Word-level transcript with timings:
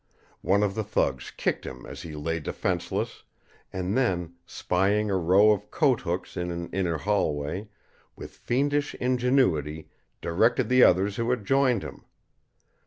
One 0.41 0.63
of 0.63 0.73
the 0.73 0.83
thugs 0.83 1.29
kicked 1.29 1.63
him 1.63 1.85
as 1.85 2.01
he 2.01 2.15
lay 2.15 2.39
defenseless, 2.39 3.21
and 3.71 3.95
then, 3.95 4.33
spying 4.47 5.11
a 5.11 5.15
row 5.15 5.51
of 5.51 5.69
coat 5.69 6.01
hooks 6.01 6.35
in 6.35 6.49
an 6.49 6.71
inner 6.71 6.97
hallway, 6.97 7.67
with 8.15 8.31
fiendish 8.31 8.95
ingenuity 8.95 9.89
directed 10.19 10.69
the 10.69 10.81
others 10.81 11.17
who 11.17 11.29
had 11.29 11.45
joined 11.45 11.83
him. 11.83 12.05